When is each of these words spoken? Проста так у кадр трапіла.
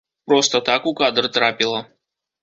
Проста 0.31 0.61
так 0.69 0.87
у 0.91 0.93
кадр 1.01 1.27
трапіла. 1.35 1.83